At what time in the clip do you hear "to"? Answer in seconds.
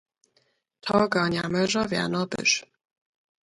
0.83-0.97